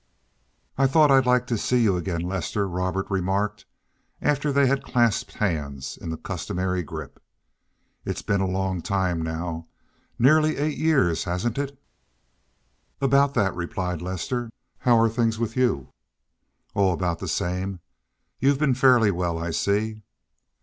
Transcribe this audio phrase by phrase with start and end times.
[0.79, 3.65] "I thought I'd like to see you again, Lester," Robert remarked,
[4.19, 7.21] after they had clasped hands in the customary grip.
[8.03, 11.79] "It's been a long time now—nearly eight years, hasn't it?"
[12.99, 14.49] "About that," replied Lester.
[14.79, 15.89] "How are things with you?"
[16.75, 17.79] "Oh, about the same.
[18.39, 20.01] You've been fairly well, I see."